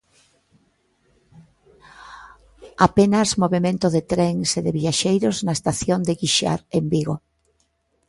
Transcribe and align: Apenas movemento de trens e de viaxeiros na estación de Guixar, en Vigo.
Apenas 2.87 3.37
movemento 3.41 3.87
de 3.95 4.01
trens 4.11 4.49
e 4.59 4.61
de 4.65 4.71
viaxeiros 4.79 5.35
na 5.45 5.53
estación 5.57 5.99
de 6.07 6.17
Guixar, 6.21 6.59
en 6.79 6.83
Vigo. 6.93 7.15